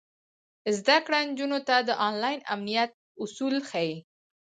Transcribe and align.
زده 0.77 0.97
کړه 1.05 1.19
نجونو 1.27 1.59
ته 1.67 1.75
د 1.87 1.89
انلاین 2.07 2.39
امنیت 2.53 2.91
اصول 3.23 3.55
ښيي. 3.69 3.95